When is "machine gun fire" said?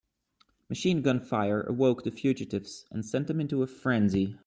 0.67-1.61